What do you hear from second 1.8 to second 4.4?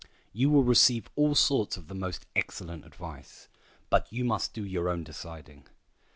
the most excellent advice, but you